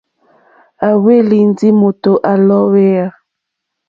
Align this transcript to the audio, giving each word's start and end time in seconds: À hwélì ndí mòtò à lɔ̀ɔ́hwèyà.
À 0.87 0.89
hwélì 1.01 1.39
ndí 1.51 1.67
mòtò 1.81 2.11
à 2.31 2.33
lɔ̀ɔ́hwèyà. 2.47 3.07